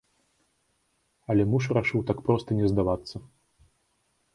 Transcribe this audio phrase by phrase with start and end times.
[1.33, 3.27] Але муж рашыў так проста не здавацца.